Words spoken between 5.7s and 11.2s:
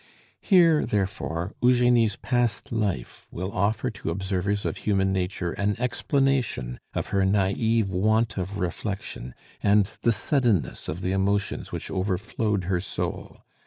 explanation of her naive want of reflection and the suddenness of the